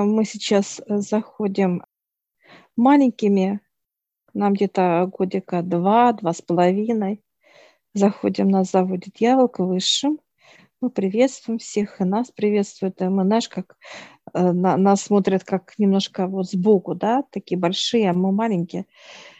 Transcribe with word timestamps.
а, 0.00 0.04
мы 0.04 0.24
сейчас 0.24 0.80
э, 0.80 0.98
заходим 0.98 1.84
маленькими, 2.76 3.60
нам 4.32 4.54
где-то 4.54 5.10
годика 5.12 5.62
два, 5.62 6.12
два 6.12 6.32
с 6.32 6.40
половиной. 6.40 7.22
Заходим, 7.92 8.48
нас 8.48 8.70
заводит 8.70 9.14
дьявол 9.14 9.48
к 9.48 9.58
высшим. 9.58 10.20
Мы 10.80 10.90
приветствуем 10.90 11.58
всех, 11.58 12.00
и 12.00 12.04
нас 12.04 12.30
приветствуют. 12.30 13.02
И 13.02 13.04
мы, 13.04 13.24
знаешь, 13.24 13.48
как 13.48 13.76
э, 14.32 14.52
на, 14.52 14.76
нас 14.76 15.02
смотрят 15.02 15.44
как 15.44 15.74
немножко 15.78 16.26
вот 16.26 16.48
сбоку, 16.48 16.94
да, 16.94 17.22
такие 17.30 17.58
большие, 17.58 18.10
а 18.10 18.14
мы 18.14 18.32
маленькие. 18.32 18.86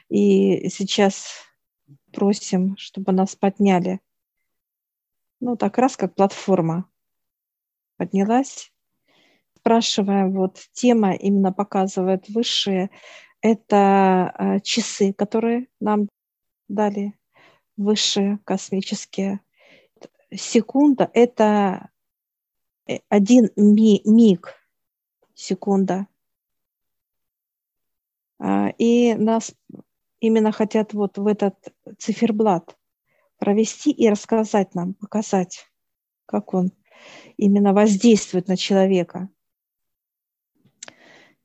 И 0.08 0.68
сейчас 0.68 1.44
просим, 2.12 2.76
чтобы 2.76 3.12
нас 3.12 3.36
подняли. 3.36 4.00
Ну, 5.40 5.56
так 5.56 5.78
раз 5.78 5.96
как 5.96 6.14
платформа 6.14 6.90
поднялась. 7.96 8.72
Спрашиваем, 9.60 10.32
вот 10.32 10.58
тема 10.72 11.12
именно 11.12 11.52
показывает 11.52 12.26
высшие, 12.30 12.88
это 13.42 14.32
э, 14.38 14.60
часы, 14.60 15.12
которые 15.12 15.66
нам 15.80 16.08
дали 16.68 17.12
высшие 17.76 18.38
космические. 18.44 19.40
Секунда– 20.34 21.10
это 21.12 21.90
э, 22.86 23.00
один 23.10 23.50
ми 23.54 24.00
миг, 24.06 24.54
секунда. 25.34 26.06
А, 28.38 28.70
и 28.78 29.12
нас 29.12 29.54
именно 30.20 30.52
хотят 30.52 30.94
вот 30.94 31.18
в 31.18 31.26
этот 31.26 31.56
циферблат 31.98 32.78
провести 33.36 33.90
и 33.90 34.08
рассказать 34.08 34.74
нам, 34.74 34.94
показать, 34.94 35.66
как 36.24 36.54
он 36.54 36.72
именно 37.36 37.74
воздействует 37.74 38.48
на 38.48 38.56
человека. 38.56 39.28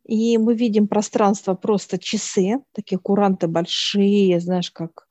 И 0.06 0.38
мы 0.38 0.54
видим 0.54 0.88
пространство 0.88 1.56
просто 1.56 1.98
часы, 1.98 2.60
такие 2.74 3.00
куранты 3.00 3.48
большие, 3.48 4.40
знаешь, 4.40 4.70
как 4.72 5.08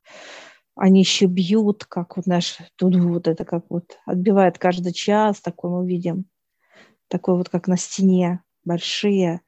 они 0.76 1.00
еще 1.00 1.26
бьют, 1.26 1.84
как 1.84 2.16
вот 2.16 2.26
наш 2.26 2.58
тут 2.76 2.94
вот 2.96 3.26
это 3.26 3.44
как 3.44 3.64
вот 3.70 3.98
отбивает 4.06 4.58
каждый 4.58 4.92
час, 4.92 5.40
такой 5.40 5.70
мы 5.70 5.86
видим, 5.86 6.26
такой 7.08 7.36
вот 7.36 7.48
как 7.48 7.66
на 7.66 7.76
стене, 7.76 8.42
большие. 8.64 9.40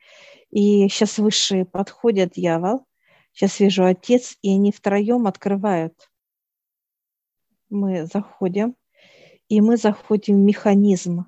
И 0.51 0.89
сейчас 0.89 1.19
высшие 1.19 1.65
подходят 1.65 2.33
дьявол, 2.35 2.85
сейчас 3.33 3.61
вижу 3.61 3.85
отец, 3.85 4.37
и 4.43 4.53
они 4.53 4.73
втроем 4.73 5.27
открывают. 5.29 6.11
Мы 7.71 8.07
заходим, 8.07 8.75
и 9.49 9.61
мы 9.61 9.77
заходим 9.77 10.37
в 10.37 10.45
механизм 10.45 11.27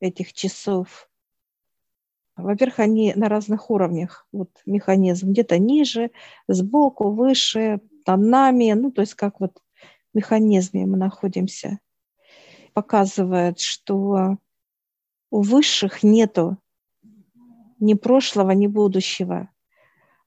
этих 0.00 0.32
часов. 0.32 1.08
Во-первых, 2.36 2.78
они 2.78 3.12
на 3.14 3.28
разных 3.28 3.70
уровнях, 3.70 4.26
вот 4.32 4.50
механизм, 4.64 5.30
где-то 5.30 5.58
ниже, 5.58 6.10
сбоку, 6.48 7.10
выше, 7.10 7.80
над 8.06 8.20
нами, 8.20 8.72
ну, 8.72 8.90
то 8.90 9.02
есть 9.02 9.14
как 9.14 9.38
вот 9.40 9.58
в 10.12 10.16
механизме 10.16 10.86
мы 10.86 10.96
находимся, 10.96 11.78
показывает, 12.72 13.60
что 13.60 14.38
у 15.30 15.42
высших 15.42 16.02
нету 16.02 16.58
ни 17.78 17.94
прошлого, 17.94 18.52
ни 18.52 18.66
будущего, 18.66 19.50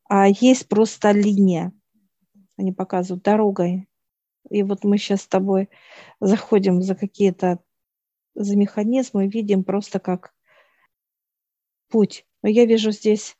а 0.07 0.27
есть 0.27 0.67
просто 0.67 1.11
линия. 1.11 1.71
Они 2.57 2.71
показывают 2.71 3.23
дорогой. 3.23 3.87
И 4.49 4.61
вот 4.61 4.83
мы 4.83 4.97
сейчас 4.97 5.21
с 5.21 5.27
тобой 5.27 5.69
заходим 6.19 6.81
за 6.81 6.95
какие-то 6.95 7.59
за 8.35 8.55
механизмы, 8.55 9.27
видим 9.27 9.63
просто 9.63 9.99
как 9.99 10.34
путь. 11.95 12.25
Но 12.41 12.49
я 12.49 12.65
вижу 12.65 12.91
здесь 12.91 13.37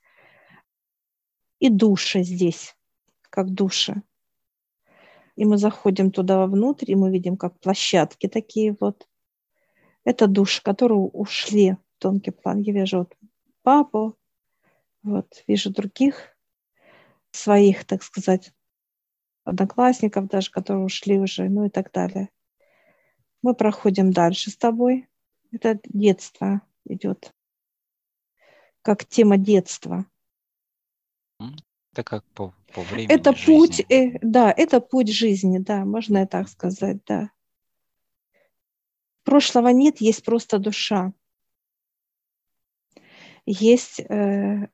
и 1.59 1.67
души 1.67 2.23
здесь, 2.23 2.73
как 3.29 3.53
души. 3.53 4.01
И 5.35 5.43
мы 5.43 5.57
заходим 5.57 6.09
туда 6.09 6.47
внутрь, 6.47 6.91
и 6.91 6.95
мы 6.95 7.11
видим, 7.11 7.35
как 7.35 7.59
площадки 7.59 8.29
такие 8.29 8.73
вот. 8.79 9.09
Это 10.05 10.27
души, 10.27 10.63
которые 10.63 10.99
ушли 10.99 11.71
в 11.73 11.99
тонкий 11.99 12.31
план. 12.31 12.61
Я 12.61 12.71
вижу 12.71 12.99
вот 12.99 13.13
папу, 13.61 14.17
вот, 15.03 15.43
вижу 15.47 15.69
других 15.69 16.37
своих, 17.31 17.83
так 17.83 18.03
сказать, 18.03 18.53
одноклассников 19.43 20.29
даже, 20.29 20.49
которые 20.49 20.85
ушли 20.85 21.19
уже, 21.19 21.49
ну 21.49 21.65
и 21.65 21.69
так 21.69 21.91
далее. 21.91 22.29
Мы 23.41 23.53
проходим 23.53 24.11
дальше 24.11 24.49
с 24.49 24.55
тобой. 24.55 25.09
Это 25.51 25.77
детство 25.83 26.61
идет. 26.85 27.33
Как 28.85 29.03
тема 29.03 29.37
детства. 29.37 30.05
Это 31.91 32.03
как 32.03 32.23
по, 32.35 32.53
по 32.71 32.81
времени 32.83 33.11
Это 33.11 33.35
жизни. 33.35 33.45
путь, 33.45 33.79
э, 33.89 34.19
да, 34.21 34.53
это 34.55 34.79
путь 34.79 35.11
жизни, 35.11 35.57
да, 35.57 35.85
можно 35.85 36.21
и 36.21 36.27
так 36.27 36.47
сказать, 36.49 37.03
да. 37.07 37.31
Прошлого 39.23 39.69
нет, 39.69 40.01
есть 40.01 40.23
просто 40.23 40.59
душа. 40.59 41.13
Есть 43.47 44.01
э, 44.01 44.69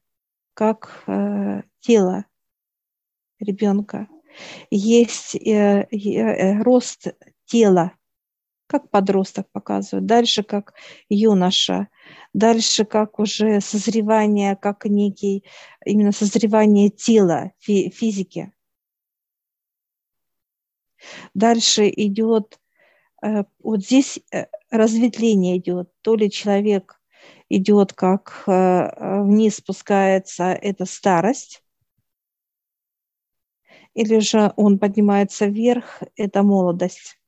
как 0.55 1.03
э, 1.07 1.61
тело 1.79 2.25
ребенка, 3.39 4.09
есть 4.69 5.35
э, 5.35 5.87
э, 5.89 6.61
рост 6.63 7.15
тела, 7.45 7.93
как 8.71 8.89
подросток 8.89 9.51
показывает, 9.51 10.05
дальше 10.05 10.43
как 10.43 10.73
юноша, 11.09 11.89
дальше 12.33 12.85
как 12.85 13.19
уже 13.19 13.59
созревание, 13.59 14.55
как 14.55 14.85
некий 14.85 15.43
именно 15.85 16.13
созревание 16.13 16.89
тела, 16.89 17.51
фи, 17.59 17.89
физики. 17.89 18.53
Дальше 21.33 21.89
идет, 21.89 22.61
э, 23.21 23.43
вот 23.59 23.83
здесь 23.83 24.21
э, 24.31 24.45
разветвление 24.69 25.57
идет, 25.57 25.91
то 26.01 26.15
ли 26.15 26.31
человек 26.31 27.01
идет 27.49 27.91
как 27.91 28.43
э, 28.47 29.21
вниз 29.23 29.57
спускается, 29.57 30.53
это 30.53 30.85
старость, 30.85 31.61
или 33.95 34.19
же 34.19 34.53
он 34.55 34.79
поднимается 34.79 35.47
вверх, 35.47 36.03
это 36.15 36.41
молодость. 36.41 37.20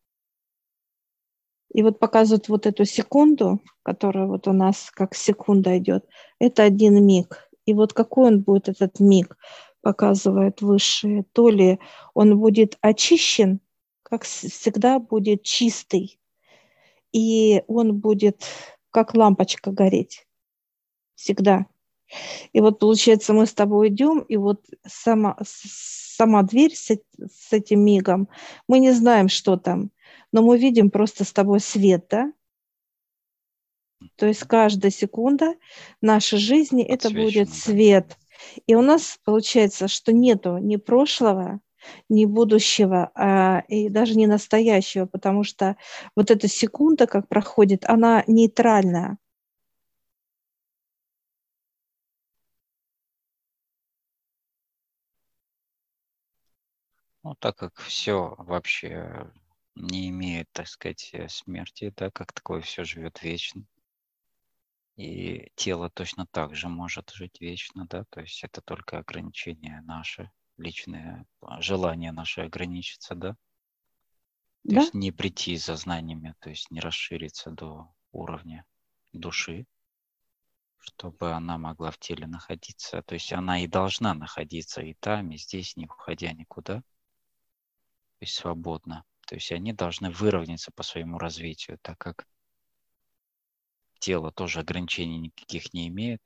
И 1.74 1.82
вот 1.84 2.00
показывают 2.00 2.50
вот 2.50 2.66
эту 2.66 2.86
секунду, 2.86 3.60
которая 3.82 4.28
вот 4.28 4.48
у 4.48 4.54
нас 4.54 4.90
как 4.92 5.16
секунда 5.16 5.78
идет, 5.78 6.06
это 6.40 6.64
один 6.64 7.06
миг. 7.06 7.50
И 7.66 7.74
вот 7.74 7.94
какой 7.94 8.28
он 8.28 8.42
будет 8.42 8.70
этот 8.70 9.00
миг, 9.00 9.38
показывает 9.82 10.62
высшие. 10.62 11.26
То 11.34 11.50
ли 11.50 11.80
он 12.14 12.40
будет 12.40 12.78
очищен, 12.82 13.60
как 14.04 14.24
всегда 14.24 15.00
будет 15.00 15.44
чистый, 15.44 16.20
и 17.12 17.64
он 17.68 18.00
будет 18.00 18.44
как 18.92 19.16
лампочка 19.16 19.72
гореть. 19.72 20.28
Всегда. 21.16 21.66
И 22.52 22.62
вот 22.62 22.80
получается, 22.80 23.34
мы 23.34 23.48
с 23.48 23.54
тобой 23.54 23.88
идем, 23.88 24.20
и 24.20 24.38
вот 24.38 24.62
сама, 24.86 25.38
сама 25.44 26.44
дверь 26.44 26.76
с, 26.76 26.92
с 26.92 27.52
этим 27.52 27.84
мигом, 27.84 28.30
мы 28.68 28.80
не 28.80 28.92
знаем, 28.92 29.30
что 29.30 29.58
там, 29.58 29.90
но 30.34 30.42
мы 30.42 30.58
видим 30.58 30.90
просто 30.90 31.24
с 31.24 31.32
тобой 31.32 31.62
свет, 31.62 32.08
да? 32.10 32.34
То 34.18 34.26
есть 34.28 34.44
каждая 34.44 34.92
секунда 34.92 35.56
нашей 36.02 36.40
жизни 36.40 36.84
это 36.84 37.10
будет 37.10 37.50
свет. 37.54 38.18
И 38.68 38.76
у 38.76 38.82
нас 38.82 39.20
получается, 39.24 39.88
что 39.88 40.12
нету 40.12 40.58
ни 40.58 40.76
прошлого, 40.76 41.62
ни 42.10 42.26
будущего, 42.26 43.12
а, 43.16 43.64
и 43.68 43.88
даже 43.90 44.16
не 44.16 44.28
настоящего, 44.28 45.06
потому 45.06 45.44
что 45.44 45.78
вот 46.16 46.32
эта 46.32 46.48
секунда, 46.50 47.08
как 47.08 47.30
проходит, 47.30 47.86
она 47.86 48.24
нейтральная. 48.28 49.18
Ну, 57.24 57.36
так 57.36 57.56
как 57.56 57.78
все 57.80 58.36
вообще 58.38 59.32
не 59.76 60.10
имеет, 60.10 60.52
так 60.52 60.68
сказать, 60.68 61.10
э, 61.14 61.28
смерти, 61.30 61.94
да, 61.96 62.12
как 62.12 62.34
такое 62.34 62.62
все 62.62 62.84
живет 62.84 63.22
вечно. 63.24 63.66
И 64.96 65.52
тело 65.56 65.90
точно 65.90 66.28
так 66.28 66.56
же 66.56 66.70
может 66.70 67.10
жить 67.12 67.42
вечно, 67.42 67.88
да, 67.88 68.06
то 68.10 68.22
есть 68.22 68.44
это 68.44 68.62
только 68.62 69.00
ограничение 69.00 69.82
наше, 69.82 70.32
личное 70.58 71.26
а, 71.42 71.62
желание 71.62 72.12
наше 72.12 72.42
ограничиться, 72.42 73.16
да. 73.16 73.32
То 73.32 74.76
да? 74.76 74.82
есть 74.82 74.94
не 74.94 75.12
прийти 75.12 75.58
за 75.58 75.76
знаниями, 75.76 76.36
то 76.40 76.50
есть 76.50 76.70
не 76.70 76.80
расшириться 76.80 77.50
до 77.50 77.92
уровня 78.12 78.66
души, 79.14 79.66
чтобы 80.78 81.32
она 81.32 81.58
могла 81.58 81.90
в 81.90 81.98
теле 81.98 82.28
находиться. 82.28 83.02
То 83.02 83.16
есть 83.16 83.34
она 83.34 83.60
и 83.62 83.68
должна 83.68 84.14
находиться 84.14 84.82
и 84.82 84.94
там, 84.94 85.32
и 85.32 85.38
здесь, 85.38 85.76
не 85.76 85.86
уходя 85.86 86.32
никуда 86.34 86.84
то 88.24 88.26
есть 88.26 88.36
свободно. 88.36 89.04
То 89.34 89.38
есть 89.38 89.52
они 89.52 89.74
должны 89.74 90.12
выровняться 90.12 90.70
по 90.72 90.84
своему 90.84 91.18
развитию, 91.18 91.80
так 91.82 91.98
как 91.98 92.28
тело 93.98 94.32
тоже 94.32 94.60
ограничений 94.60 95.18
никаких 95.18 95.74
не 95.74 95.88
имеет. 95.88 96.22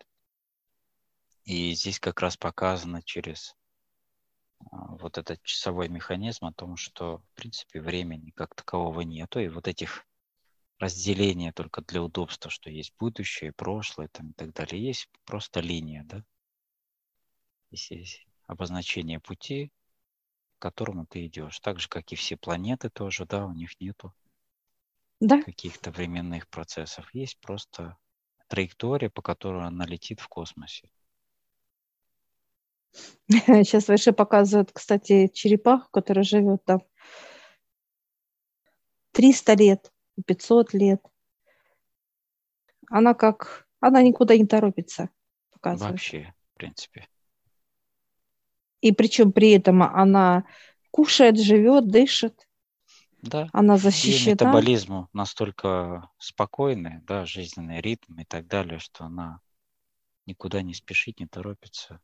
И 1.45 1.71
здесь 1.73 2.01
как 2.01 2.19
раз 2.19 2.35
показано 2.35 3.01
через 3.01 3.55
а, 4.59 4.97
вот 4.97 5.17
этот 5.17 5.41
часовой 5.43 5.87
механизм 5.87 6.47
о 6.47 6.53
том, 6.53 6.75
что, 6.75 7.19
в 7.19 7.35
принципе, 7.35 7.79
времени 7.79 8.31
как 8.31 8.53
такового 8.55 8.99
нету, 8.99 9.39
и 9.39 9.47
вот 9.47 9.69
этих 9.69 10.05
разделения 10.77 11.53
только 11.53 11.81
для 11.83 12.03
удобства, 12.03 12.51
что 12.51 12.69
есть 12.69 12.93
будущее, 12.99 13.53
прошлое 13.53 14.09
там, 14.09 14.31
и 14.31 14.33
так 14.33 14.51
далее, 14.51 14.85
есть 14.85 15.09
просто 15.23 15.61
линия, 15.61 16.03
да? 16.03 16.25
Здесь 17.71 17.91
есть 17.91 18.27
обозначение 18.47 19.21
пути, 19.21 19.71
к 20.57 20.61
которому 20.61 21.05
ты 21.05 21.25
идешь. 21.25 21.59
Так 21.59 21.79
же, 21.79 21.87
как 21.87 22.11
и 22.11 22.15
все 22.15 22.37
планеты 22.37 22.89
тоже, 22.89 23.25
да, 23.25 23.45
у 23.45 23.53
них 23.53 23.79
нету 23.79 24.13
да. 25.19 25.41
каких-то 25.41 25.91
временных 25.91 26.47
процессов. 26.47 27.13
Есть 27.13 27.39
просто 27.39 27.97
траектория, 28.47 29.09
по 29.09 29.21
которой 29.21 29.65
она 29.65 29.85
летит 29.85 30.19
в 30.19 30.27
космосе. 30.27 30.89
Сейчас 33.27 33.87
выше 33.87 34.13
показывают, 34.13 34.71
кстати, 34.71 35.27
черепаху, 35.27 35.89
которая 35.91 36.23
живет 36.23 36.63
там 36.65 36.81
300 39.11 39.53
лет, 39.53 39.91
500 40.25 40.73
лет. 40.73 41.01
Она 42.89 43.13
как... 43.13 43.67
Она 43.79 44.01
никуда 44.01 44.35
не 44.35 44.47
торопится. 44.47 45.09
Показывает. 45.51 45.91
Вообще, 45.91 46.33
в 46.53 46.57
принципе. 46.57 47.07
И 48.81 48.91
причем 48.91 49.31
при 49.31 49.51
этом 49.51 49.83
она 49.83 50.45
кушает, 50.91 51.39
живет, 51.39 51.87
дышит. 51.87 52.47
Да. 53.21 53.49
Она 53.51 53.77
защищена. 53.77 54.19
Ее 54.19 54.31
метаболизм 54.31 55.07
настолько 55.13 56.09
спокойный, 56.17 57.01
да, 57.01 57.25
жизненный 57.25 57.81
ритм 57.81 58.19
и 58.19 58.25
так 58.25 58.47
далее, 58.47 58.79
что 58.79 59.05
она 59.05 59.41
никуда 60.25 60.61
не 60.61 60.73
спешит, 60.73 61.19
не 61.19 61.27
торопится. 61.27 61.99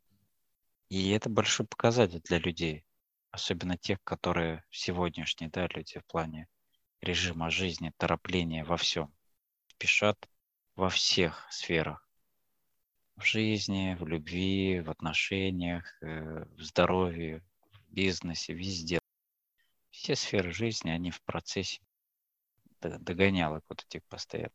И 0.89 1.11
это 1.11 1.29
большой 1.29 1.65
показатель 1.65 2.21
для 2.23 2.39
людей, 2.39 2.85
особенно 3.31 3.77
тех, 3.77 3.99
которые 4.03 4.63
сегодняшние, 4.69 5.49
да, 5.49 5.67
люди 5.67 5.99
в 5.99 6.05
плане 6.05 6.47
режима 7.01 7.49
жизни, 7.49 7.91
торопления 7.97 8.63
во 8.63 8.77
всем, 8.77 9.13
спешат 9.67 10.17
во 10.75 10.89
всех 10.89 11.47
сферах. 11.51 12.02
В 13.15 13.23
жизни, 13.23 13.95
в 13.99 14.07
любви, 14.07 14.81
в 14.81 14.89
отношениях, 14.89 15.97
э, 16.01 16.45
в 16.45 16.61
здоровье, 16.61 17.43
в 17.71 17.93
бизнесе, 17.93 18.53
везде. 18.53 18.99
Все 19.91 20.15
сферы 20.15 20.51
жизни, 20.51 20.89
они 20.89 21.11
в 21.11 21.21
процессе 21.21 21.79
догонялок 22.81 23.63
вот 23.69 23.83
этих 23.83 24.03
постоянно. 24.05 24.51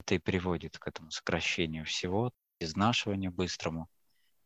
Это 0.00 0.14
и 0.14 0.18
приводит 0.18 0.78
к 0.78 0.86
этому 0.86 1.10
сокращению 1.10 1.84
всего, 1.84 2.32
изнашиванию 2.60 3.32
быстрому 3.32 3.88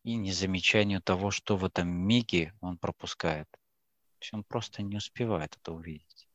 и 0.05 0.17
незамечанию 0.17 1.03
того, 1.03 1.31
что 1.31 1.57
в 1.57 1.65
этом 1.65 1.89
миге 1.89 2.55
он 2.61 2.79
пропускает. 2.79 3.49
То 3.51 4.23
есть 4.23 4.35
он 4.35 4.45
просто 4.45 4.83
не 4.83 4.97
успевает 4.97 5.57
это 5.57 5.73
увидеть. 5.73 6.30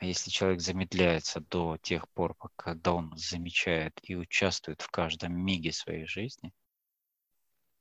А 0.00 0.04
если 0.04 0.30
человек 0.30 0.60
замедляется 0.60 1.40
до 1.40 1.76
тех 1.78 2.08
пор, 2.10 2.36
когда 2.54 2.92
он 2.92 3.12
замечает 3.16 3.98
и 4.02 4.14
участвует 4.14 4.80
в 4.80 4.90
каждом 4.90 5.32
миге 5.34 5.72
своей 5.72 6.06
жизни, 6.06 6.52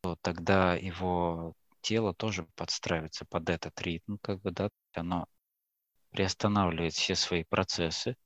то 0.01 0.15
тогда 0.21 0.73
его 0.75 1.53
тело 1.81 2.15
тоже 2.15 2.47
подстраивается 2.55 3.25
под 3.25 3.49
этот 3.49 3.79
ритм, 3.81 4.17
как 4.17 4.41
бы, 4.41 4.49
да, 4.51 4.69
оно 4.93 5.27
приостанавливает 6.09 6.93
все 6.93 7.13
свои 7.13 7.43
процессы, 7.43 8.17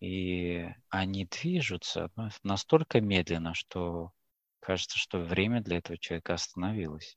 и 0.00 0.68
они 0.90 1.24
движутся 1.24 2.10
настолько 2.42 3.00
медленно, 3.00 3.54
что 3.54 4.12
кажется, 4.60 4.98
что 4.98 5.18
время 5.18 5.62
для 5.62 5.78
этого 5.78 5.96
человека 5.96 6.34
остановилось 6.34 7.16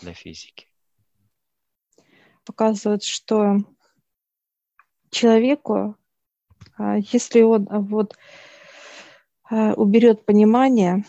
для 0.00 0.14
физики. 0.14 0.70
Показывает, 2.44 3.02
что 3.02 3.56
человеку, 5.16 5.96
а, 6.76 6.98
если 6.98 7.40
он 7.40 7.66
а, 7.70 7.80
вот 7.80 8.16
а, 9.50 9.72
уберет 9.72 10.26
понимание, 10.26 11.04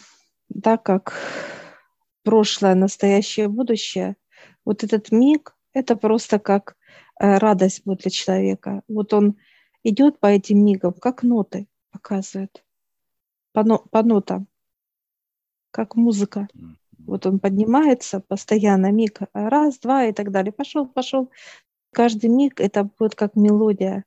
да, 0.50 0.78
как 0.78 1.14
прошлое, 2.24 2.76
настоящее, 2.76 3.50
будущее, 3.50 4.16
вот 4.64 4.84
этот 4.84 5.12
миг, 5.12 5.56
это 5.74 5.96
просто 5.96 6.40
как 6.40 6.76
радость 7.18 7.84
будет 7.86 8.02
для 8.02 8.12
человека. 8.12 8.82
Вот 8.88 9.14
он 9.14 9.38
идет 9.84 10.20
по 10.20 10.28
этим 10.28 10.64
мигам, 10.64 10.94
как 10.94 11.24
ноты 11.24 11.68
показывает, 11.92 12.64
по, 13.54 13.64
но, 13.64 13.80
по 13.80 14.04
нотам, 14.04 14.48
как 15.72 15.96
музыка. 15.96 16.48
Вот 17.00 17.26
он 17.26 17.40
поднимается 17.40 18.20
постоянно, 18.20 18.92
миг, 18.92 19.20
раз, 19.34 19.80
два 19.80 20.06
и 20.06 20.14
так 20.14 20.32
далее. 20.32 20.52
Пошел, 20.52 20.86
пошел, 20.86 21.32
каждый 21.98 22.30
миг 22.30 22.62
это 22.62 22.84
будет 22.84 23.16
как 23.16 23.36
мелодия. 23.36 24.06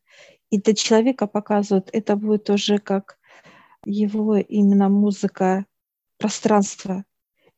И 0.48 0.60
для 0.60 0.74
человека 0.74 1.26
показывают, 1.26 1.90
это 1.92 2.14
будет 2.14 2.48
уже 2.48 2.78
как 2.78 3.18
его 3.84 4.36
именно 4.36 4.88
музыка, 4.88 5.66
пространство. 6.16 7.04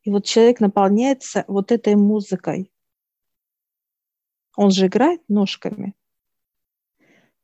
И 0.01 0.09
вот 0.09 0.25
человек 0.25 0.59
наполняется 0.59 1.45
вот 1.47 1.71
этой 1.71 1.95
музыкой. 1.95 2.71
Он 4.55 4.71
же 4.71 4.87
играет 4.87 5.21
ножками. 5.27 5.93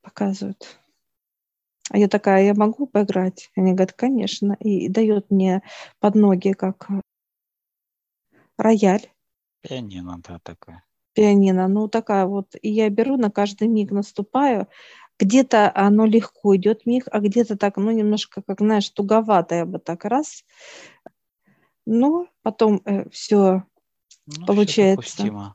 Показывают. 0.02 0.80
А 1.92 1.98
я 2.00 2.08
такая, 2.08 2.44
я 2.44 2.56
могу 2.56 2.88
поиграть? 2.88 3.52
Они 3.56 3.74
говорят, 3.74 3.94
конечно. 3.94 4.54
И 4.60 4.90
дает 4.90 5.30
мне 5.30 5.62
под 6.00 6.16
ноги 6.16 6.54
как 6.54 6.88
рояль. 8.58 9.12
Пианино, 9.62 10.20
да, 10.28 10.40
такое 10.40 10.84
пианино, 11.14 11.68
ну 11.68 11.88
такая 11.88 12.26
вот, 12.26 12.56
и 12.62 12.70
я 12.70 12.90
беру 12.90 13.18
на 13.18 13.30
каждый 13.30 13.68
миг 13.68 13.92
наступаю, 13.92 14.68
где-то 15.20 15.72
оно 15.76 16.06
легко 16.06 16.56
идет 16.56 16.86
миг, 16.86 17.08
а 17.12 17.20
где-то 17.20 17.58
так, 17.58 17.78
ну 17.78 17.92
немножко, 17.92 18.42
как 18.42 18.60
знаешь, 18.62 18.90
туговато 18.90 19.56
я 19.56 19.66
бы 19.66 19.80
так 19.80 20.06
раз, 20.06 20.46
но 21.86 22.28
потом 22.42 22.82
э, 22.86 23.10
все 23.10 23.64
ну, 24.26 24.46
получается. 24.46 25.24
Все 25.24 25.54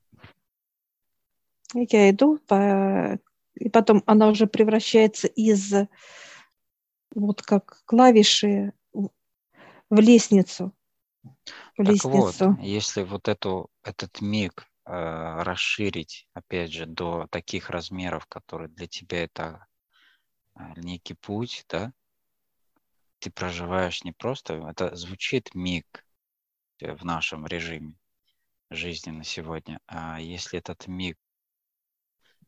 я 1.75 2.11
иду, 2.11 2.39
по, 2.47 3.19
и 3.57 3.69
потом 3.69 4.03
она 4.07 4.29
уже 4.29 4.47
превращается 4.47 5.27
из 5.27 5.73
вот 7.15 7.43
как 7.43 7.83
клавиши 7.85 8.73
в 8.93 9.11
лестницу. 9.91 10.73
В 11.77 11.85
так 11.85 11.87
лестницу. 11.87 12.51
вот, 12.51 12.61
если 12.61 13.03
вот 13.03 13.29
эту, 13.29 13.71
этот 13.83 14.21
миг 14.21 14.67
расширить, 14.85 16.29
опять 16.35 16.73
же, 16.73 16.87
до 16.87 17.27
таких 17.29 17.71
размеров, 17.71 18.27
которые 18.27 18.69
для 18.69 18.87
тебя 18.87 19.25
это 19.25 19.67
э, 20.57 20.61
некий 20.77 21.15
путь, 21.15 21.65
да, 21.69 21.93
ты 23.19 23.31
проживаешь 23.31 24.05
не 24.05 24.13
просто, 24.13 24.55
это 24.69 24.95
звучит 24.95 25.55
миг 25.55 26.05
в 26.81 27.05
нашем 27.05 27.47
режиме 27.47 27.95
жизни 28.71 29.11
на 29.11 29.25
сегодня, 29.25 29.81
а 29.87 30.21
если 30.21 30.59
этот 30.59 30.87
миг 30.87 31.19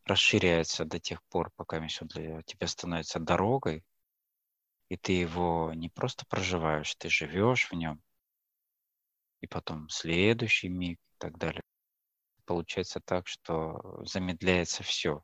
расширяется 0.04 0.84
до 0.84 1.00
тех 1.00 1.22
пор, 1.24 1.50
пока 1.56 1.84
все 1.86 2.04
для 2.04 2.42
тебя 2.42 2.66
становится 2.66 3.18
дорогой, 3.18 3.84
и 4.88 4.96
ты 4.96 5.12
его 5.12 5.72
не 5.74 5.88
просто 5.88 6.26
проживаешь, 6.26 6.94
ты 6.96 7.08
живешь 7.08 7.70
в 7.70 7.72
нем, 7.72 8.02
и 9.40 9.46
потом 9.46 9.88
следующий 9.88 10.68
миг 10.68 10.98
и 10.98 11.16
так 11.18 11.38
далее 11.38 11.62
получается 12.46 13.00
так, 13.04 13.26
что 13.26 14.02
замедляется 14.04 14.82
все 14.82 15.22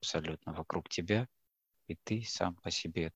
абсолютно 0.00 0.52
вокруг 0.52 0.88
тебя, 0.88 1.28
и 1.86 1.96
ты 1.96 2.22
сам 2.26 2.56
по 2.56 2.70
себе. 2.70 3.12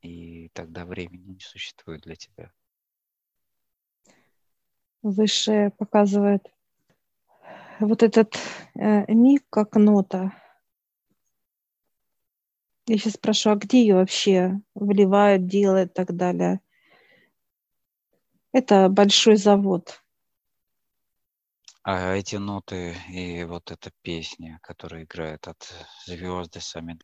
И 0.00 0.48
тогда 0.54 0.86
времени 0.86 1.34
не 1.34 1.40
существует 1.40 2.02
для 2.02 2.16
тебя. 2.16 2.52
Выше 5.02 5.72
показывает 5.78 6.46
вот 7.80 8.02
этот 8.02 8.36
э, 8.74 9.12
миг 9.12 9.44
как 9.50 9.76
нота. 9.76 10.32
Я 12.86 12.98
сейчас 12.98 13.14
спрашиваю, 13.14 13.56
а 13.56 13.58
где 13.58 13.80
ее 13.80 13.94
вообще 13.94 14.60
вливают, 14.74 15.46
делают 15.46 15.92
и 15.92 15.94
так 15.94 16.16
далее? 16.16 16.60
Это 18.52 18.88
большой 18.88 19.36
завод. 19.36 19.99
А 21.82 22.14
эти 22.14 22.36
ноты 22.36 22.94
и 23.08 23.44
вот 23.44 23.70
эта 23.70 23.90
песня, 24.02 24.58
которая 24.62 25.04
играет 25.04 25.48
от 25.48 25.72
звезды 26.06 26.60
сами, 26.60 26.98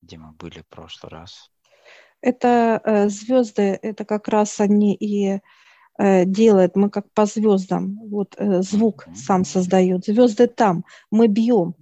где 0.00 0.16
мы 0.16 0.32
были 0.32 0.60
в 0.60 0.68
прошлый 0.68 1.10
раз. 1.10 1.50
Это 2.20 2.80
э, 2.84 3.08
звезды, 3.08 3.78
это 3.82 4.04
как 4.04 4.28
раз 4.28 4.60
они 4.60 4.94
и 4.94 5.40
э, 5.98 6.24
делают, 6.24 6.76
мы 6.76 6.90
как 6.90 7.12
по 7.12 7.26
звездам, 7.26 7.98
вот 8.08 8.34
э, 8.36 8.62
звук 8.62 9.06
mm-hmm. 9.06 9.14
сам 9.14 9.44
создает. 9.44 10.04
Звезды 10.04 10.46
там, 10.46 10.84
мы 11.10 11.26
бьем, 11.26 11.74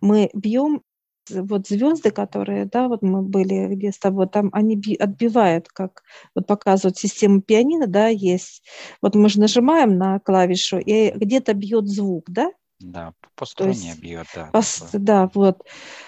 мы 0.00 0.30
бьем 0.34 0.82
вот 1.30 1.68
звезды, 1.68 2.10
которые, 2.10 2.66
да, 2.66 2.88
вот 2.88 3.02
мы 3.02 3.22
были 3.22 3.74
где 3.74 3.92
с 3.92 3.98
тобой, 3.98 4.28
там 4.28 4.50
они 4.52 4.80
отбивают, 4.98 5.68
как 5.68 6.02
вот 6.34 6.46
показывают 6.46 6.98
систему 6.98 7.40
пианино, 7.40 7.86
да, 7.86 8.08
есть. 8.08 8.64
Вот 9.00 9.14
мы 9.14 9.28
же 9.28 9.40
нажимаем 9.40 9.96
на 9.98 10.18
клавишу, 10.20 10.78
и 10.78 11.12
где-то 11.12 11.54
бьет 11.54 11.86
звук, 11.88 12.24
да? 12.28 12.50
Да, 12.80 13.14
по 13.36 13.46
струне 13.46 13.94
бьет, 13.96 14.26
да. 14.34 14.50
По, 14.52 14.62
да, 14.92 15.30
вот. 15.34 15.64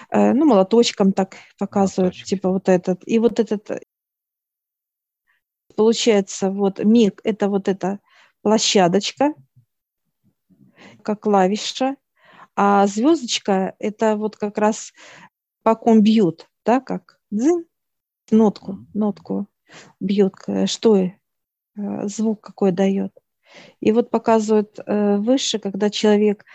Э, 0.09 0.33
ну, 0.33 0.45
молоточком 0.45 1.13
так 1.13 1.35
показывают, 1.57 2.13
Молоточек. 2.13 2.27
типа 2.27 2.49
вот 2.49 2.67
этот. 2.67 3.01
И 3.07 3.17
вот 3.19 3.39
этот, 3.39 3.69
получается, 5.75 6.51
вот 6.51 6.83
миг, 6.83 7.21
это 7.23 7.47
вот 7.47 7.69
эта 7.69 7.99
площадочка, 8.41 9.33
как 11.01 11.21
клавиша, 11.21 11.95
а 12.55 12.87
звездочка– 12.87 13.75
это 13.79 14.15
вот 14.15 14.37
как 14.37 14.57
раз 14.57 14.93
по 15.63 15.75
ком 15.75 16.01
бьют, 16.01 16.49
да, 16.63 16.79
как? 16.79 17.19
Дзин, 17.31 17.65
нотку, 18.31 18.85
нотку 18.93 19.47
бьют, 19.99 20.35
что 20.67 20.97
э, 20.97 21.11
звук 21.75 22.41
какой 22.41 22.71
дает. 22.71 23.17
И 23.79 23.91
вот 23.91 24.09
показывают 24.09 24.79
э, 24.79 25.17
выше, 25.17 25.59
когда 25.59 25.89
человек 25.89 26.45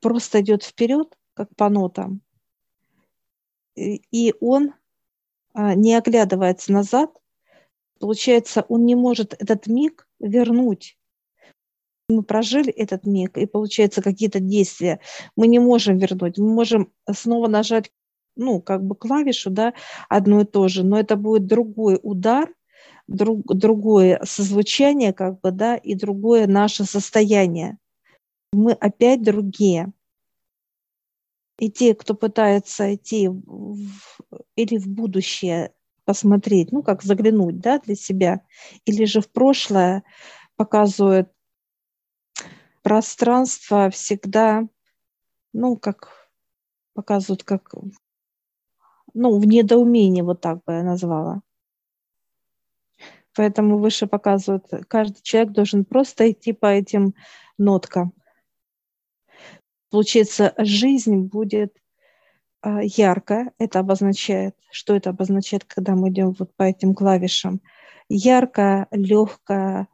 просто 0.00 0.40
идет 0.40 0.62
вперед, 0.62 1.16
как 1.34 1.54
по 1.56 1.68
нотам, 1.68 2.22
и 3.74 4.34
он 4.40 4.74
а, 5.54 5.74
не 5.74 5.94
оглядывается 5.94 6.72
назад, 6.72 7.10
получается, 8.00 8.64
он 8.68 8.84
не 8.84 8.94
может 8.94 9.34
этот 9.34 9.66
миг 9.66 10.08
вернуть 10.18 10.98
мы 12.12 12.22
прожили 12.22 12.70
этот 12.72 13.06
миг, 13.06 13.36
и 13.38 13.46
получается 13.46 14.02
какие-то 14.02 14.40
действия 14.40 15.00
мы 15.36 15.46
не 15.48 15.58
можем 15.58 15.98
вернуть. 15.98 16.38
Мы 16.38 16.48
можем 16.48 16.92
снова 17.10 17.48
нажать, 17.48 17.90
ну, 18.36 18.60
как 18.60 18.84
бы 18.84 18.94
клавишу, 18.94 19.50
да, 19.50 19.74
одно 20.08 20.42
и 20.42 20.44
то 20.44 20.68
же, 20.68 20.84
но 20.84 20.98
это 20.98 21.16
будет 21.16 21.46
другой 21.46 21.98
удар, 22.02 22.52
друг, 23.06 23.44
другое 23.46 24.20
созвучание, 24.24 25.12
как 25.12 25.40
бы, 25.40 25.50
да, 25.50 25.76
и 25.76 25.94
другое 25.94 26.46
наше 26.46 26.84
состояние. 26.84 27.78
Мы 28.52 28.72
опять 28.72 29.22
другие. 29.22 29.92
И 31.58 31.70
те, 31.70 31.94
кто 31.94 32.14
пытается 32.14 32.94
идти 32.94 33.28
в, 33.28 33.78
или 34.56 34.78
в 34.78 34.88
будущее 34.88 35.72
посмотреть, 36.04 36.72
ну, 36.72 36.82
как 36.82 37.02
заглянуть, 37.02 37.60
да, 37.60 37.78
для 37.78 37.94
себя, 37.94 38.42
или 38.84 39.04
же 39.04 39.20
в 39.20 39.30
прошлое, 39.30 40.02
показывают 40.56 41.30
пространство 42.82 43.90
всегда, 43.90 44.68
ну, 45.52 45.76
как 45.76 46.28
показывают, 46.94 47.44
как, 47.44 47.74
ну, 49.14 49.38
в 49.38 49.46
недоумении, 49.46 50.22
вот 50.22 50.40
так 50.40 50.62
бы 50.64 50.74
я 50.74 50.82
назвала. 50.82 51.42
Поэтому 53.34 53.78
выше 53.78 54.06
показывают, 54.06 54.66
каждый 54.88 55.22
человек 55.22 55.52
должен 55.52 55.84
просто 55.84 56.30
идти 56.30 56.52
по 56.52 56.66
этим 56.66 57.14
ноткам. 57.56 58.12
Получается, 59.90 60.54
жизнь 60.58 61.16
будет 61.16 61.76
а, 62.62 62.80
ярко. 62.82 63.52
Это 63.58 63.80
обозначает, 63.80 64.56
что 64.70 64.94
это 64.94 65.10
обозначает, 65.10 65.64
когда 65.64 65.94
мы 65.94 66.10
идем 66.10 66.32
вот 66.38 66.54
по 66.56 66.62
этим 66.62 66.94
клавишам. 66.94 67.60
Ярко, 68.08 68.86
легкая, 68.90 69.88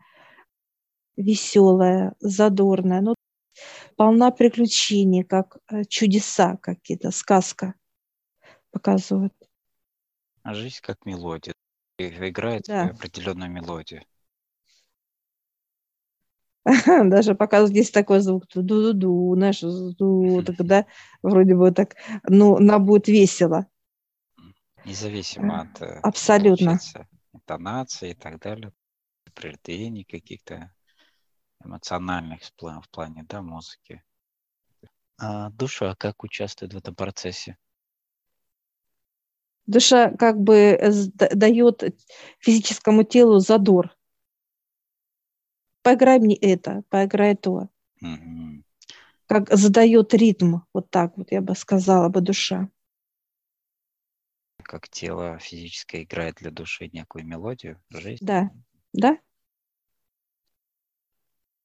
веселая, 1.18 2.14
задорная, 2.20 3.00
ну, 3.00 3.14
полна 3.96 4.30
приключений, 4.30 5.25
как 5.25 5.58
э, 5.70 5.84
чудеса 5.84 6.56
какие-то, 6.62 7.10
сказка 7.10 7.75
показывают. 8.70 9.34
А 10.42 10.54
жизнь 10.54 10.78
как 10.80 11.04
мелодия. 11.04 11.52
Играет 11.98 12.66
да. 12.68 12.84
определенную 12.84 13.50
мелодию. 13.50 14.02
Даже 16.87 17.34
показывают, 17.34 17.72
здесь 17.72 17.90
такой 17.90 18.20
звук, 18.20 18.44
ду-ду-ду, 18.54 19.34
знаешь, 19.34 19.60
ду, 19.60 20.42
тогда 20.44 20.87
вроде 21.22 21.56
бы 21.56 21.72
так, 21.72 21.96
ну, 22.22 22.58
нам 22.58 22.84
будет 22.84 23.08
весело. 23.08 23.66
Независимо 24.84 25.62
от 25.62 25.82
э, 25.82 26.00
Абсолютно. 26.02 26.78
интонации 27.32 28.10
и 28.10 28.14
так 28.14 28.38
далее, 28.38 28.72
определений 29.26 30.04
каких-то 30.04 30.72
эмоциональных 31.64 32.42
в 32.42 32.88
плане, 32.90 33.24
да, 33.28 33.42
музыки. 33.42 34.02
А 35.18 35.50
душа 35.50 35.94
как 35.96 36.22
участвует 36.22 36.74
в 36.74 36.76
этом 36.76 36.94
процессе? 36.94 37.56
Душа 39.66 40.10
как 40.16 40.40
бы 40.40 40.80
дает 41.34 41.82
физическому 42.38 43.04
телу 43.04 43.38
задор. 43.40 43.94
Поиграй 45.82 46.20
мне 46.20 46.36
это, 46.36 46.84
поиграй 46.88 47.36
то. 47.36 47.68
Угу. 48.00 48.62
Как 49.26 49.50
задает 49.50 50.14
ритм, 50.14 50.60
вот 50.72 50.90
так 50.90 51.16
вот 51.16 51.32
я 51.32 51.42
бы 51.42 51.54
сказала 51.54 52.08
бы 52.08 52.20
душа. 52.20 52.70
Как 54.62 54.88
тело 54.88 55.38
физическое 55.38 56.04
играет 56.04 56.36
для 56.36 56.50
души 56.50 56.88
некую 56.92 57.26
мелодию, 57.26 57.82
жизнь. 57.90 58.24
Да, 58.24 58.50
да 58.92 59.18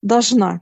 должна. 0.04 0.62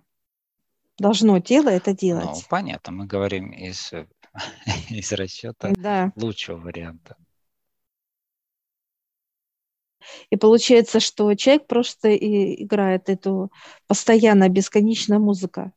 Должно 0.98 1.40
тело 1.40 1.70
это 1.70 1.94
делать. 1.94 2.26
Ну, 2.26 2.42
понятно, 2.50 2.94
мы 2.94 3.06
говорим 3.08 3.52
из, 3.52 3.92
из 4.90 5.12
расчета 5.12 5.74
да. 5.76 6.14
лучшего 6.16 6.58
варианта. 6.58 7.18
И 10.30 10.36
получается, 10.36 11.00
что 11.00 11.34
человек 11.36 11.68
просто 11.68 12.10
и 12.10 12.64
играет 12.64 13.10
эту 13.10 13.52
постоянно 13.88 14.50
бесконечная 14.50 15.20
музыка. 15.20 15.74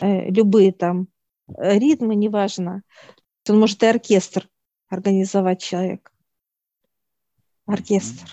Э, 0.00 0.28
любые 0.30 0.72
там 0.72 1.08
э, 1.46 1.78
ритмы, 1.78 2.14
неважно. 2.14 2.82
Он 3.48 3.60
может 3.60 3.82
и 3.82 3.86
оркестр 3.86 4.48
организовать 4.88 5.62
человек. 5.62 6.12
Оркестр. 7.66 8.30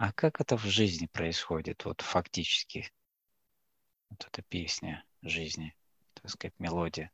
А 0.00 0.12
как 0.12 0.40
это 0.40 0.56
в 0.56 0.64
жизни 0.64 1.10
происходит, 1.12 1.84
вот 1.84 2.00
фактически? 2.00 2.90
Вот 4.08 4.26
эта 4.26 4.40
песня 4.40 5.04
жизни, 5.20 5.74
так 6.14 6.30
сказать, 6.30 6.54
мелодия. 6.58 7.10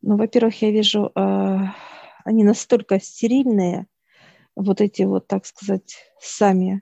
Ну, 0.00 0.16
во-первых, 0.16 0.62
я 0.62 0.70
вижу, 0.70 1.12
э, 1.14 1.58
они 2.24 2.42
настолько 2.42 2.98
стерильные, 3.00 3.86
вот 4.54 4.80
эти 4.80 5.02
вот, 5.02 5.26
так 5.26 5.44
сказать, 5.44 5.98
сами 6.22 6.80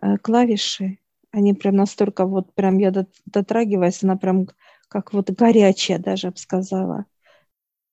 э, 0.00 0.16
клавиши, 0.16 0.98
они 1.30 1.52
прям 1.52 1.76
настолько 1.76 2.24
вот, 2.24 2.54
прям 2.54 2.78
я 2.78 2.90
дотрагиваюсь, 3.26 4.02
она 4.02 4.16
прям 4.16 4.48
как 4.88 5.12
вот 5.12 5.28
горячая 5.30 5.98
даже, 5.98 6.28
я 6.28 6.30
бы 6.30 6.38
сказала. 6.38 7.04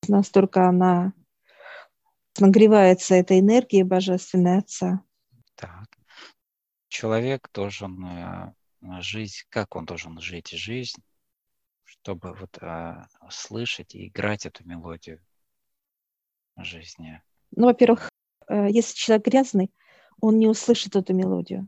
Настолько 0.07 0.69
она 0.69 1.11
нагревается 2.37 3.15
этой 3.15 3.39
энергией 3.39 3.83
божественной 3.83 4.59
Отца. 4.59 5.03
Так. 5.55 5.87
Человек 6.87 7.49
должен 7.53 8.05
э, 8.05 8.53
жить, 9.01 9.45
как 9.49 9.75
он 9.75 9.85
должен 9.85 10.19
жить 10.19 10.49
жизнь, 10.49 11.01
чтобы 11.83 12.33
вот 12.33 12.57
э, 12.61 13.05
слышать 13.29 13.95
и 13.95 14.07
играть 14.07 14.45
эту 14.45 14.67
мелодию 14.67 15.21
жизни? 16.57 17.21
Ну, 17.51 17.67
во-первых, 17.67 18.09
э, 18.47 18.67
если 18.69 18.95
человек 18.95 19.25
грязный, 19.25 19.71
он 20.21 20.37
не 20.37 20.47
услышит 20.47 20.95
эту 20.95 21.13
мелодию. 21.13 21.67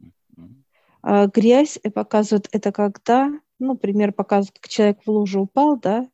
Mm-hmm. 0.00 0.62
А 1.02 1.26
грязь 1.26 1.78
показывает 1.94 2.48
это 2.52 2.72
когда, 2.72 3.30
ну, 3.58 3.76
пример 3.76 4.12
показывает, 4.12 4.58
как 4.58 4.68
человек 4.68 5.00
в 5.04 5.10
лужу 5.10 5.40
упал, 5.40 5.78
да, 5.78 6.08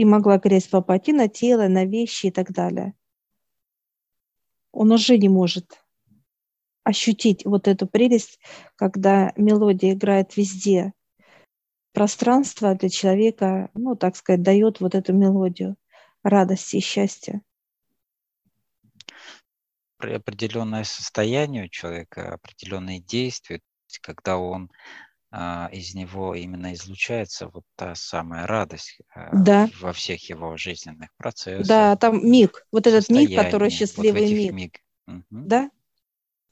и 0.00 0.04
могла 0.06 0.38
грязь 0.38 0.66
попасть 0.66 1.08
и 1.08 1.12
на 1.12 1.28
тело, 1.28 1.68
на 1.68 1.84
вещи 1.84 2.28
и 2.28 2.30
так 2.30 2.52
далее. 2.52 2.94
Он 4.72 4.92
уже 4.92 5.18
не 5.18 5.28
может 5.28 5.84
ощутить 6.84 7.44
вот 7.44 7.68
эту 7.68 7.86
прелесть, 7.86 8.40
когда 8.76 9.34
мелодия 9.36 9.92
играет 9.92 10.38
везде. 10.38 10.94
Пространство 11.92 12.74
для 12.74 12.88
человека, 12.88 13.68
ну, 13.74 13.94
так 13.94 14.16
сказать, 14.16 14.42
дает 14.42 14.80
вот 14.80 14.94
эту 14.94 15.12
мелодию 15.12 15.76
радости 16.22 16.76
и 16.76 16.80
счастья. 16.80 17.42
Определенное 19.98 20.84
состояние 20.84 21.66
у 21.66 21.68
человека, 21.68 22.32
определенные 22.32 23.00
действия, 23.00 23.60
когда 24.00 24.38
он 24.38 24.70
из 25.32 25.94
него 25.94 26.34
именно 26.34 26.72
излучается 26.74 27.48
вот 27.48 27.64
та 27.76 27.94
самая 27.94 28.46
радость 28.46 28.98
а, 29.14 29.30
да. 29.32 29.70
во 29.80 29.92
всех 29.92 30.28
его 30.28 30.56
жизненных 30.56 31.10
процессах. 31.16 31.66
Да, 31.66 31.96
там 31.96 32.28
миг, 32.28 32.66
вот 32.72 32.88
этот 32.88 33.08
миг, 33.08 33.36
который 33.36 33.70
счастливый 33.70 34.22
вот 34.22 34.32
миг. 34.32 34.52
миг. 34.52 34.80
Угу. 35.06 35.24
Да? 35.30 35.70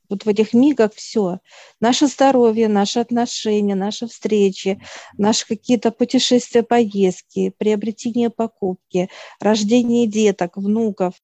Вот 0.08 0.25
в 0.25 0.28
этих 0.28 0.54
мигах 0.54 0.94
все. 0.94 1.40
Наше 1.80 2.06
здоровье, 2.06 2.68
наши 2.68 2.99
отношения, 2.99 3.75
наши 3.75 4.06
встречи, 4.06 4.80
наши 5.18 5.47
какие-то 5.47 5.90
путешествия, 5.90 6.62
поездки, 6.62 7.52
приобретение 7.58 8.30
покупки, 8.30 9.11
рождение 9.38 10.06
деток, 10.06 10.56
внуков, 10.56 11.14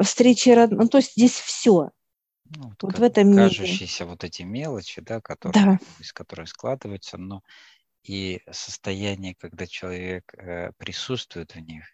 встречи 0.00 0.50
родных. 0.50 0.80
Ну, 0.80 0.88
то 0.88 0.98
есть 0.98 1.12
здесь 1.12 1.32
все. 1.32 1.90
Ну, 2.44 2.68
вот, 2.68 2.82
вот 2.82 2.98
в 2.98 3.02
этом 3.02 3.28
мире. 3.28 3.48
Кажущиеся 3.48 4.06
вот 4.06 4.24
эти 4.24 4.42
мелочи, 4.42 5.00
да, 5.00 5.20
которые, 5.20 5.64
да. 5.64 5.78
из 5.98 6.12
которых 6.12 6.48
складываются, 6.48 7.16
но 7.16 7.42
и 8.02 8.42
состояние, 8.50 9.34
когда 9.34 9.66
человек 9.66 10.34
э, 10.34 10.72
присутствует 10.76 11.54
в 11.54 11.60
них, 11.60 11.84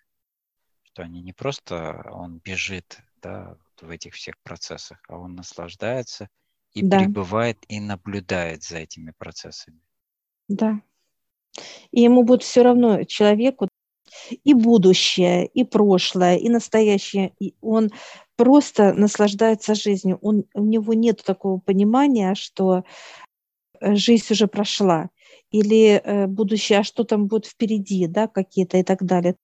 что 0.82 1.02
они 1.02 1.22
не 1.22 1.32
просто 1.32 2.04
он 2.10 2.38
бежит 2.38 2.98
да, 3.22 3.56
в 3.80 3.88
этих 3.90 4.14
всех 4.14 4.34
процессах, 4.42 4.98
а 5.08 5.18
он 5.18 5.36
наслаждается 5.36 6.28
и 6.72 6.82
да. 6.82 6.98
пребывает 6.98 7.58
и 7.68 7.80
наблюдает 7.80 8.62
за 8.62 8.78
этими 8.78 9.12
процессами. 9.16 9.80
Да. 10.48 10.80
И 11.92 12.02
ему 12.02 12.22
будет 12.22 12.42
все 12.42 12.62
равно 12.62 13.04
человеку 13.04 13.68
и 14.44 14.54
будущее, 14.54 15.46
и 15.46 15.64
прошлое, 15.64 16.36
и 16.36 16.48
настоящее. 16.48 17.34
И 17.38 17.54
он 17.60 17.90
просто 18.40 18.94
наслаждается 18.94 19.74
жизнью. 19.74 20.18
Он, 20.22 20.44
у 20.54 20.64
него 20.64 20.94
нет 20.94 21.22
такого 21.22 21.60
понимания, 21.60 22.34
что 22.34 22.84
э, 23.80 23.94
жизнь 23.96 24.24
уже 24.30 24.46
прошла, 24.46 25.10
или 25.50 26.00
э, 26.02 26.26
будущее, 26.26 26.78
а 26.78 26.82
что 26.82 27.04
там 27.04 27.26
будет 27.26 27.44
впереди, 27.44 28.06
да, 28.06 28.28
какие-то 28.28 28.78
и 28.78 28.82
так 28.82 29.04
далее. 29.04 29.36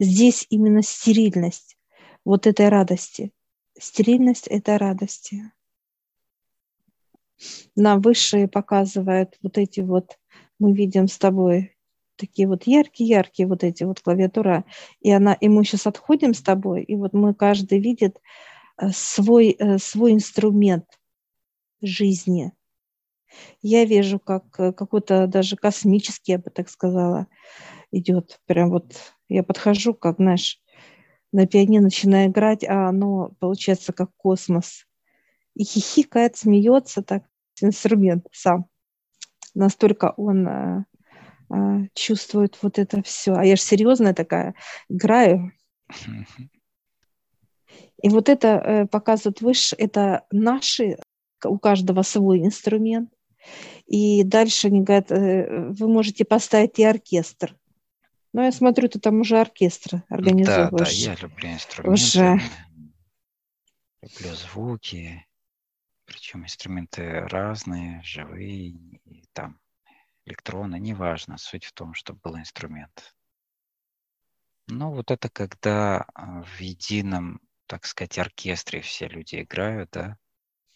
Здесь 0.00 0.44
именно 0.50 0.82
стерильность 0.82 1.76
вот 2.24 2.48
этой 2.48 2.68
радости. 2.68 3.30
Стерильность 3.78 4.48
этой 4.48 4.76
радости. 4.76 5.52
Нам 7.76 8.00
высшие 8.00 8.48
показывают 8.48 9.38
вот 9.42 9.56
эти 9.56 9.82
вот, 9.82 10.18
мы 10.58 10.74
видим 10.74 11.06
с 11.06 11.16
тобой 11.16 11.76
такие 12.22 12.46
вот 12.46 12.64
яркие-яркие 12.68 13.48
вот 13.48 13.64
эти 13.64 13.82
вот 13.82 14.00
клавиатура, 14.00 14.64
и 15.00 15.10
она, 15.10 15.34
и 15.34 15.48
мы 15.48 15.64
сейчас 15.64 15.88
отходим 15.88 16.34
с 16.34 16.40
тобой, 16.40 16.84
и 16.84 16.94
вот 16.94 17.12
мы 17.12 17.34
каждый 17.34 17.80
видит 17.80 18.20
э, 18.78 18.90
свой, 18.92 19.56
э, 19.58 19.78
свой 19.78 20.12
инструмент 20.12 20.86
жизни. 21.82 22.52
Я 23.60 23.84
вижу, 23.84 24.20
как 24.20 24.44
э, 24.60 24.72
какой-то 24.72 25.26
даже 25.26 25.56
космический, 25.56 26.32
я 26.32 26.38
бы 26.38 26.50
так 26.50 26.68
сказала, 26.70 27.26
идет. 27.90 28.40
Прям 28.46 28.70
вот 28.70 28.94
я 29.28 29.42
подхожу, 29.42 29.92
как, 29.92 30.16
знаешь, 30.16 30.60
на 31.32 31.48
пианино 31.48 31.84
начинаю 31.84 32.30
играть, 32.30 32.62
а 32.62 32.88
оно 32.88 33.32
получается 33.40 33.92
как 33.92 34.10
космос. 34.16 34.86
И 35.54 35.64
хихикает, 35.64 36.36
смеется 36.36 37.02
так, 37.02 37.24
инструмент 37.60 38.28
сам. 38.30 38.66
Настолько 39.54 40.14
он 40.16 40.86
а, 41.52 41.80
чувствует 41.94 42.58
вот 42.62 42.78
это 42.78 43.02
все. 43.02 43.34
А 43.34 43.44
я 43.44 43.56
же 43.56 43.62
серьезная 43.62 44.14
такая, 44.14 44.54
играю. 44.88 45.52
И 48.02 48.08
вот 48.08 48.28
это 48.28 48.48
э, 48.48 48.86
показывает 48.86 49.42
выше, 49.42 49.76
это 49.76 50.24
наши, 50.30 50.96
у 51.44 51.58
каждого 51.58 52.02
свой 52.02 52.40
инструмент. 52.40 53.12
И 53.86 54.24
дальше 54.24 54.68
они 54.68 54.80
говорят, 54.82 55.12
э, 55.12 55.68
вы 55.68 55.88
можете 55.88 56.24
поставить 56.24 56.78
и 56.78 56.84
оркестр. 56.84 57.56
Но 58.32 58.42
я 58.42 58.50
смотрю, 58.50 58.88
ты 58.88 58.98
там 58.98 59.20
уже 59.20 59.38
оркестр 59.38 60.02
организовываешь. 60.08 60.70
Да, 60.70 60.84
да, 61.06 61.12
я 61.12 61.14
люблю 61.20 61.48
инструменты. 61.50 61.92
Уже. 61.92 62.40
Люблю 64.00 64.34
звуки. 64.34 65.26
Причем 66.06 66.44
инструменты 66.44 67.20
разные, 67.28 68.00
живые, 68.02 68.70
и 69.04 69.24
там 69.32 69.61
электроны, 70.24 70.78
неважно. 70.78 71.38
Суть 71.38 71.64
в 71.64 71.72
том, 71.72 71.94
чтобы 71.94 72.20
был 72.22 72.38
инструмент. 72.38 73.14
Ну, 74.68 74.90
вот 74.92 75.10
это 75.10 75.28
когда 75.28 76.06
а, 76.14 76.42
в 76.42 76.60
едином, 76.60 77.40
так 77.66 77.84
сказать, 77.84 78.18
оркестре 78.18 78.80
все 78.80 79.08
люди 79.08 79.42
играют, 79.42 79.90
да, 79.92 80.16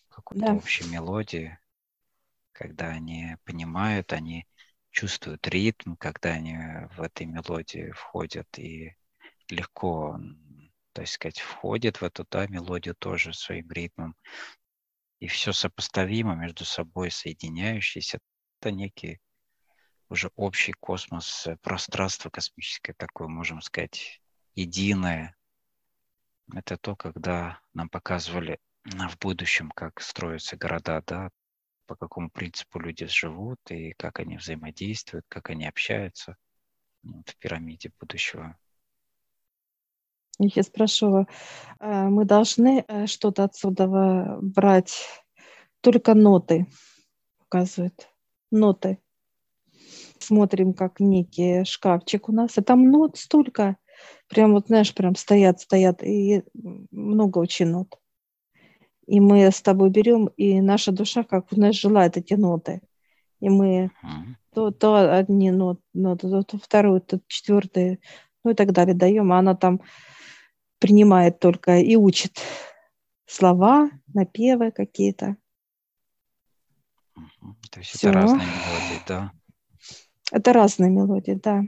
какую-то 0.08 0.46
да. 0.46 0.52
общую 0.52 0.90
мелодию, 0.90 1.58
когда 2.52 2.88
они 2.88 3.36
понимают, 3.44 4.12
они 4.12 4.46
чувствуют 4.90 5.46
ритм, 5.46 5.94
когда 5.96 6.30
они 6.30 6.56
в 6.96 7.02
этой 7.02 7.26
мелодии 7.26 7.90
входят 7.92 8.58
и 8.58 8.96
легко, 9.48 10.18
так 10.92 11.06
сказать, 11.06 11.38
входят 11.38 12.00
в 12.00 12.02
эту 12.02 12.26
да, 12.30 12.46
мелодию 12.46 12.94
тоже 12.94 13.32
своим 13.34 13.70
ритмом. 13.70 14.16
И 15.20 15.28
все 15.28 15.52
сопоставимо 15.52 16.34
между 16.34 16.64
собой, 16.64 17.10
соединяющееся. 17.10 18.18
Это 18.60 18.70
некий 18.70 19.20
уже 20.08 20.30
общий 20.36 20.72
космос, 20.72 21.46
э, 21.46 21.56
пространство 21.62 22.30
космическое 22.30 22.94
такое, 22.94 23.28
можем 23.28 23.60
сказать, 23.60 24.20
единое. 24.54 25.36
Это 26.54 26.76
то, 26.76 26.94
когда 26.96 27.60
нам 27.74 27.88
показывали 27.88 28.58
в 28.84 29.18
будущем, 29.18 29.70
как 29.70 30.00
строятся 30.00 30.56
города, 30.56 31.02
да, 31.06 31.30
по 31.86 31.96
какому 31.96 32.30
принципу 32.30 32.78
люди 32.78 33.06
живут 33.06 33.58
и 33.70 33.92
как 33.92 34.20
они 34.20 34.36
взаимодействуют, 34.36 35.24
как 35.28 35.50
они 35.50 35.66
общаются 35.66 36.36
ну, 37.02 37.22
в 37.26 37.36
пирамиде 37.36 37.90
будущего. 38.00 38.56
Я 40.38 40.62
спрошу, 40.62 41.26
э, 41.80 42.08
мы 42.08 42.24
должны 42.24 42.84
э, 42.86 43.06
что-то 43.06 43.44
отсюда 43.44 44.38
брать, 44.40 45.24
только 45.80 46.14
ноты 46.14 46.66
показывают, 47.38 48.08
ноты. 48.50 48.98
Смотрим, 50.18 50.72
как 50.72 51.00
некий 51.00 51.64
шкафчик 51.64 52.28
у 52.28 52.32
нас, 52.32 52.58
и 52.58 52.62
там 52.62 52.90
нот 52.90 53.16
столько, 53.16 53.76
прям 54.28 54.52
вот, 54.52 54.68
знаешь, 54.68 54.94
прям 54.94 55.14
стоят, 55.14 55.60
стоят, 55.60 56.02
и 56.02 56.42
много 56.90 57.38
очень 57.38 57.66
нот. 57.66 57.98
И 59.06 59.20
мы 59.20 59.50
с 59.50 59.62
тобой 59.62 59.90
берем, 59.90 60.26
и 60.36 60.60
наша 60.60 60.90
душа, 60.92 61.22
как 61.22 61.52
у 61.52 61.60
нас 61.60 61.76
желает 61.76 62.16
эти 62.16 62.34
ноты. 62.34 62.80
И 63.40 63.48
мы 63.48 63.90
то, 64.54 64.70
то 64.70 65.16
одни 65.16 65.50
ноты, 65.50 65.82
ноты 65.92 66.28
то, 66.28 66.42
то 66.42 66.58
вторую, 66.58 67.00
то 67.00 67.20
четвертую, 67.26 67.98
ну 68.42 68.50
и 68.52 68.54
так 68.54 68.72
далее 68.72 68.94
даем, 68.94 69.32
а 69.32 69.38
она 69.38 69.54
там 69.54 69.80
принимает 70.78 71.38
только 71.38 71.78
и 71.78 71.96
учит 71.96 72.40
слова, 73.26 73.90
напевы 74.12 74.70
какие-то. 74.70 75.36
То 77.70 77.80
есть 77.80 77.90
Все. 77.90 78.08
это 78.08 78.18
разные 78.18 78.46
мелодии, 78.46 79.02
да? 79.06 79.32
Это 80.32 80.52
разные 80.52 80.90
мелодии, 80.90 81.38
да. 81.42 81.62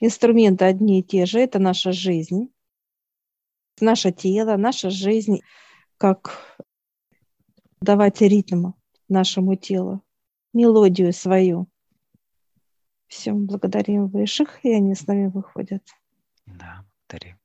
Инструменты 0.00 0.64
одни 0.64 1.00
и 1.00 1.02
те 1.02 1.26
же, 1.26 1.40
это 1.40 1.58
наша 1.58 1.92
жизнь, 1.92 2.52
наше 3.80 4.12
тело, 4.12 4.56
наша 4.56 4.90
жизнь 4.90 5.40
как 5.96 6.58
давать 7.80 8.20
ритм 8.20 8.72
нашему 9.08 9.56
телу, 9.56 10.02
мелодию 10.52 11.12
свою. 11.12 11.68
Все, 13.06 13.32
благодарим 13.32 14.08
высших, 14.08 14.64
и 14.64 14.72
они 14.72 14.94
с 14.94 15.06
нами 15.06 15.28
выходят. 15.28 15.82
Да, 16.46 16.84
благодарим. 17.08 17.37